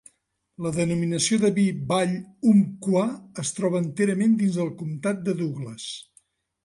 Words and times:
La 0.65 0.69
denominació 0.75 1.37
del 1.43 1.51
vi 1.57 1.65
Vall 1.91 2.15
Umpqua 2.53 3.05
es 3.47 3.55
troba 3.59 3.83
enterament 3.85 4.35
dins 4.41 4.59
del 4.63 4.73
Comtat 4.81 5.25
de 5.29 5.37
Douglas. 5.43 5.87